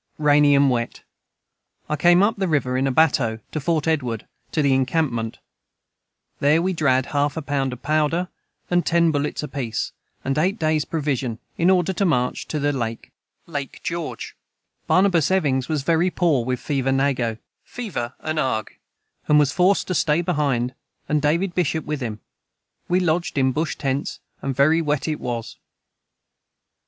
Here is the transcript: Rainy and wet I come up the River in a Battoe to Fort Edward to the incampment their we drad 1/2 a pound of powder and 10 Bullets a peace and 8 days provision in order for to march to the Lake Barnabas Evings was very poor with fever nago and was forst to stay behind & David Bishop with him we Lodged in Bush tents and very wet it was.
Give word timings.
Rainy 0.17 0.55
and 0.55 0.71
wet 0.71 1.03
I 1.87 1.95
come 1.95 2.23
up 2.23 2.37
the 2.37 2.47
River 2.47 2.75
in 2.75 2.87
a 2.87 2.91
Battoe 2.91 3.37
to 3.51 3.59
Fort 3.59 3.87
Edward 3.87 4.25
to 4.51 4.63
the 4.63 4.73
incampment 4.73 5.37
their 6.39 6.59
we 6.59 6.73
drad 6.73 7.05
1/2 7.09 7.37
a 7.37 7.41
pound 7.43 7.71
of 7.71 7.83
powder 7.83 8.27
and 8.71 8.83
10 8.83 9.11
Bullets 9.11 9.43
a 9.43 9.47
peace 9.47 9.91
and 10.23 10.39
8 10.39 10.57
days 10.57 10.85
provision 10.85 11.37
in 11.55 11.69
order 11.69 11.93
for 11.93 11.99
to 11.99 12.05
march 12.05 12.47
to 12.47 12.57
the 12.57 12.73
Lake 12.73 13.11
Barnabas 14.87 15.29
Evings 15.29 15.69
was 15.69 15.83
very 15.83 16.09
poor 16.09 16.45
with 16.45 16.59
fever 16.59 16.89
nago 16.89 17.37
and 19.27 19.37
was 19.39 19.51
forst 19.51 19.85
to 19.85 19.93
stay 19.93 20.23
behind 20.23 20.73
& 20.95 21.09
David 21.19 21.53
Bishop 21.53 21.85
with 21.85 22.01
him 22.01 22.21
we 22.87 22.99
Lodged 22.99 23.37
in 23.37 23.51
Bush 23.51 23.75
tents 23.75 24.19
and 24.41 24.55
very 24.55 24.81
wet 24.81 25.07
it 25.07 25.19
was. 25.19 25.57